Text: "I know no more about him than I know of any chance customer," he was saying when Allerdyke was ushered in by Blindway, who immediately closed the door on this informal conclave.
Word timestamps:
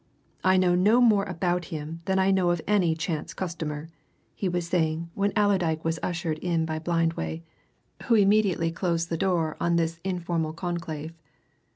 "I 0.43 0.57
know 0.57 0.73
no 0.73 0.99
more 0.99 1.25
about 1.25 1.65
him 1.65 2.01
than 2.05 2.17
I 2.17 2.31
know 2.31 2.49
of 2.49 2.59
any 2.65 2.95
chance 2.95 3.35
customer," 3.35 3.87
he 4.33 4.49
was 4.49 4.67
saying 4.67 5.11
when 5.13 5.31
Allerdyke 5.35 5.85
was 5.85 5.99
ushered 6.01 6.39
in 6.39 6.65
by 6.65 6.79
Blindway, 6.79 7.43
who 8.05 8.15
immediately 8.15 8.71
closed 8.71 9.09
the 9.09 9.15
door 9.15 9.55
on 9.61 9.75
this 9.75 9.99
informal 10.03 10.53
conclave. 10.53 11.13